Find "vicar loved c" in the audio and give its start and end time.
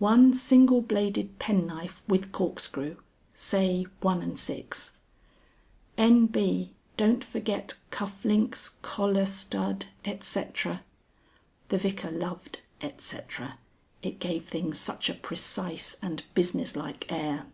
11.78-13.16